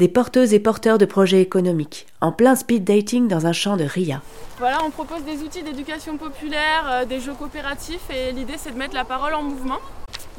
[0.00, 3.84] des porteuses et porteurs de projets économiques, en plein speed dating dans un champ de
[3.84, 4.22] RIA.
[4.58, 8.78] Voilà, on propose des outils d'éducation populaire, euh, des jeux coopératifs et l'idée c'est de
[8.78, 9.78] mettre la parole en mouvement.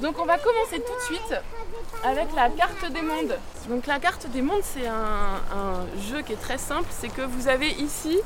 [0.01, 1.35] Donc on va commencer tout de suite
[2.03, 3.37] avec la carte des mondes.
[3.69, 7.47] Donc la carte des mondes c'est un, jeu qui est très simple, c'est que vous
[7.47, 8.17] avez ici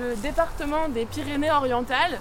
[0.00, 2.18] le département des Pyrénées-Orientales.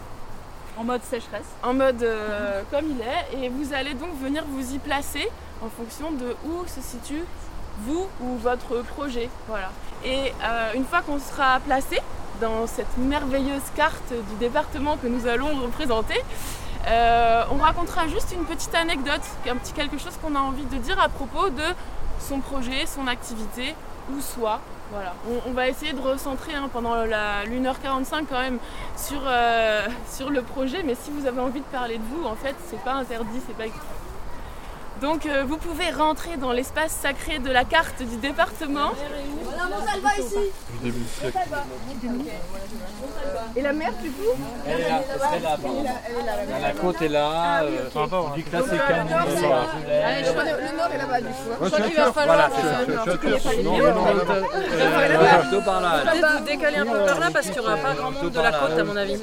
[0.77, 1.47] En mode sécheresse.
[1.63, 3.45] En mode euh, comme il est.
[3.45, 5.29] Et vous allez donc venir vous y placer
[5.61, 7.23] en fonction de où se situe
[7.79, 9.29] vous ou votre projet.
[9.47, 9.69] Voilà.
[10.04, 12.00] Et euh, une fois qu'on sera placé
[12.39, 16.19] dans cette merveilleuse carte du département que nous allons représenter,
[16.87, 20.77] euh, on racontera juste une petite anecdote, un petit quelque chose qu'on a envie de
[20.77, 21.63] dire à propos de
[22.19, 23.75] son projet, son activité
[24.11, 24.60] ou soi.
[24.91, 25.13] Voilà.
[25.47, 28.60] On, va essayer de recentrer hein, pendant la, 1h45 quand même
[28.97, 32.35] sur, euh, sur le projet, mais si vous avez envie de parler de vous, en
[32.35, 33.67] fait, c'est pas interdit, c'est pas
[35.02, 38.91] donc euh, vous pouvez rentrer dans l'espace sacré de la carte du département.
[39.44, 40.52] Voilà Montalba ici.
[43.55, 44.23] Et la mer du coup
[44.67, 45.02] Elle est là,
[45.33, 45.57] elle est là.
[46.61, 47.63] La côte est là.
[48.35, 48.77] Du classé Le
[50.77, 51.33] nord est là-bas du coup.
[51.61, 52.49] Je crois qu'il va falloir.
[55.41, 55.99] Plutôt par là.
[56.03, 58.39] Peut-être vous décaler un peu par là parce qu'il n'y aura pas grand monde de
[58.39, 59.17] la côte à mon avis.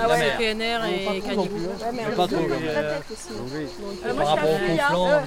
[0.00, 1.68] Ah ouais, PNR et Canibou.
[2.16, 2.46] Pas trop.
[4.16, 4.58] Par rapport au
[4.96, 5.22] conflant.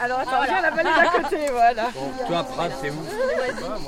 [0.00, 1.82] Alors attends, viens la vallée d'à côté, voilà.
[2.26, 2.94] Toi, Prades, c'est où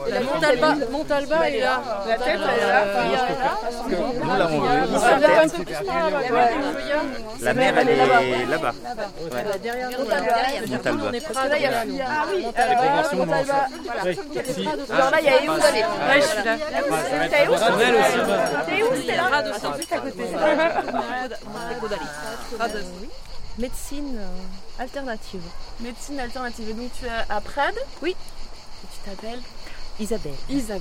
[0.09, 1.49] La Montalba, Montalba.
[1.51, 1.83] est là.
[2.09, 2.85] La tête, elle est là.
[3.89, 4.15] Nous, on
[7.45, 8.73] La mer, elle est là-bas.
[9.63, 10.33] Derrière Montalba.
[12.07, 12.47] Ah oui,
[13.17, 13.69] Montalba.
[14.93, 16.57] Alors là, il y a où vous allez Ouais, je suis là.
[17.31, 17.55] T'es où
[18.67, 19.27] T'es où T'es là.
[19.77, 20.25] Juste à côté.
[23.59, 24.19] Médecine
[24.79, 25.43] alternative.
[25.81, 26.71] Médecine alternative.
[26.71, 28.11] Et donc tu es à Prades Oui.
[28.11, 29.43] Et tu t'appelles
[29.99, 30.35] Isabelle.
[30.49, 30.81] Isabelle.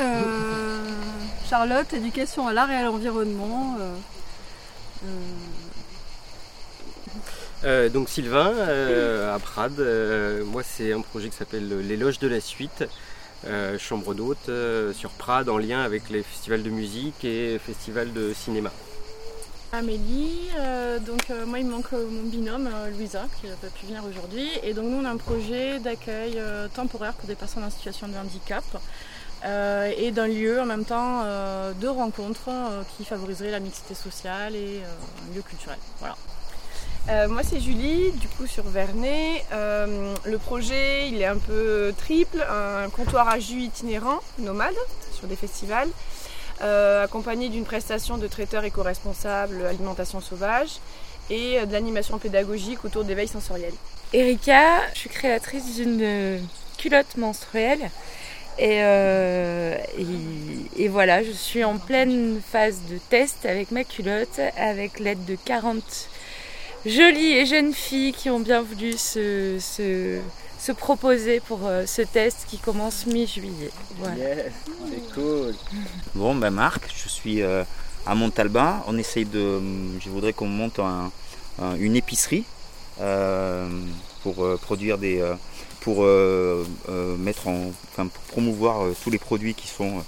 [0.00, 0.90] Euh,
[1.48, 3.76] Charlotte, éducation à l'art et à l'environnement.
[3.80, 3.94] Euh,
[7.64, 7.88] euh.
[7.88, 8.52] donc Sylvain,
[9.32, 9.86] à Prades,
[10.46, 12.84] moi c'est un projet qui s'appelle Les Loges de la Suite,
[13.78, 14.50] chambre d'hôte
[14.92, 18.70] sur Prades en lien avec les festivals de musique et festivals de cinéma.
[19.74, 23.66] Amélie, euh, donc euh, moi il me manque euh, mon binôme Louisa qui n'a pas
[23.66, 26.40] pu venir aujourd'hui et donc nous on a un projet d'accueil
[26.74, 28.64] temporaire pour des personnes en situation de handicap
[29.44, 32.50] et d'un lieu en même temps de rencontres
[32.96, 35.78] qui favoriserait la mixité sociale et un lieu culturel.
[35.98, 36.16] Voilà.
[37.28, 39.44] Moi c'est Julie, du coup sur Vernet.
[39.52, 44.74] le projet il est un peu triple, un comptoir à jus itinérant, nomade,
[45.12, 45.88] sur des festivals.
[46.62, 50.78] Euh, accompagné d'une prestation de traiteur éco-responsable alimentation sauvage
[51.28, 53.72] et euh, de l'animation pédagogique autour d'éveil sensoriel.
[54.12, 56.40] Erika, je suis créatrice d'une
[56.78, 57.90] culotte menstruelle.
[58.60, 59.76] Euh,
[60.76, 65.36] et, voilà, je suis en pleine phase de test avec ma culotte, avec l'aide de
[65.44, 66.08] 40
[66.86, 69.58] jolies et jeunes filles qui ont bien voulu se,
[70.64, 73.70] se proposer pour euh, ce test qui commence mi-juillet.
[74.16, 74.52] Yes,
[74.88, 75.54] c'est cool.
[76.14, 77.64] Bon, ben Marc, je suis euh,
[78.06, 78.82] à Montalba.
[78.86, 79.60] On essaye de.
[80.00, 80.80] Je voudrais qu'on monte
[81.78, 82.44] une épicerie
[83.00, 83.68] euh,
[84.22, 85.22] pour produire des.
[85.80, 86.06] pour
[87.18, 87.72] mettre en.
[87.92, 90.02] Enfin, pour promouvoir tous les produits qui sont.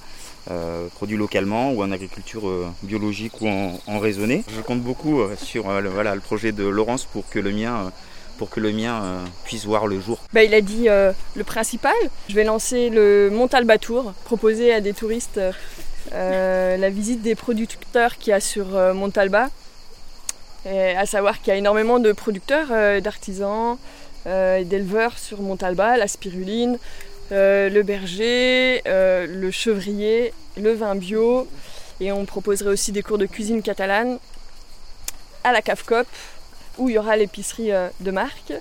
[0.94, 2.42] Produits localement ou en agriculture
[2.82, 4.44] biologique ou en, en raisonné.
[4.54, 9.64] Je compte beaucoup sur voilà, le projet de Laurence pour que le mien euh, puisse
[9.64, 11.94] voir le jour bah, Il a dit euh, le principal.
[12.28, 15.40] Je vais lancer le Montalba Tour, proposer à des touristes
[16.12, 19.48] euh, la visite des producteurs qu'il y a sur Montalba.
[20.68, 23.78] À savoir qu'il y a énormément de producteurs, d'artisans,
[24.24, 26.80] d'éleveurs sur Montalba, la spiruline,
[27.30, 31.48] le berger, le chevrier, le vin bio.
[32.00, 34.18] Et on proposerait aussi des cours de cuisine catalane
[35.44, 36.06] à la CAFCOP,
[36.78, 38.52] où il y aura l'épicerie euh, de marque.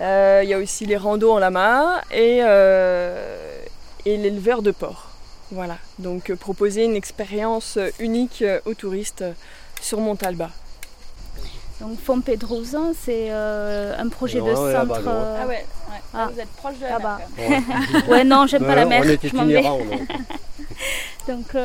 [0.00, 3.62] Euh, il y a aussi les randos en lama et, euh,
[4.04, 5.10] et l'éleveur de porc.
[5.52, 9.24] Voilà, donc proposer une expérience unique aux touristes
[9.80, 10.50] sur Montalba.
[11.80, 15.02] Donc Fompedrosa, c'est un projet de centre.
[15.06, 15.64] ah ouais,
[16.14, 16.30] ah.
[16.32, 17.20] vous êtes proche de la mer.
[18.08, 19.02] ouais, non, j'aime pas la mer.
[19.04, 19.62] je m'en vais.
[21.28, 21.56] Donc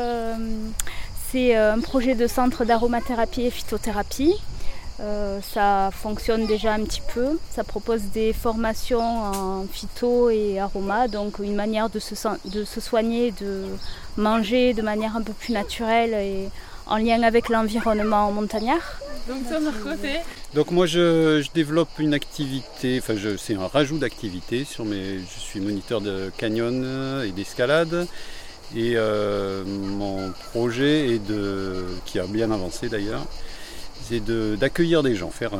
[1.32, 4.36] c'est un projet de centre d'aromathérapie et phytothérapie
[5.00, 7.38] euh, ça fonctionne déjà un petit peu.
[7.52, 12.16] Ça propose des formations en phyto et aroma, donc une manière de se,
[12.46, 13.66] de se soigner, de
[14.18, 16.50] manger de manière un peu plus naturelle et
[16.88, 19.00] en lien avec l'environnement montagnard.
[19.28, 20.14] Donc de notre côté,
[20.54, 25.20] Donc moi je, développe une activité, enfin c'est un rajout d'activité sur mes.
[25.20, 28.08] Je suis moniteur de canyon et d'escalade.
[28.76, 33.26] Et euh, mon projet est de, qui a bien avancé d'ailleurs,
[34.04, 34.22] c'est
[34.58, 35.52] d'accueillir des gens, faire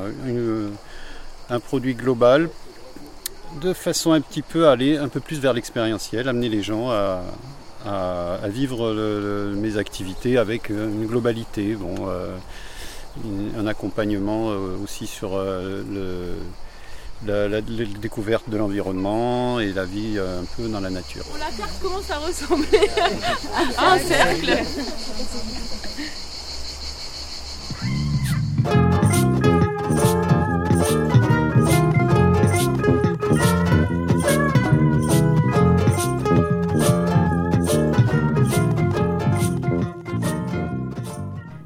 [1.50, 2.50] un produit global
[3.62, 6.92] de façon un petit peu à aller un peu plus vers l'expérientiel, amener les gens
[6.92, 7.22] à,
[8.50, 8.94] vivre
[9.56, 11.76] mes activités avec une globalité.
[11.76, 12.36] Bon, euh,
[13.58, 16.36] un accompagnement euh, aussi sur euh,
[17.26, 21.24] la, découverte de l'environnement et la vie euh, un peu dans la nature.
[21.40, 22.90] la carte commence à ressembler
[23.78, 24.58] à un cercle.